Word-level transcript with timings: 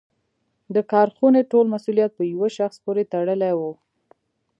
د 0.75 0.77
کارخونې 0.91 1.41
ټول 1.51 1.65
مسوولیت 1.73 2.11
په 2.15 2.23
یوه 2.33 2.47
شخص 2.57 2.77
پورې 2.85 3.03
تړلی 3.13 3.51
و. 3.59 3.61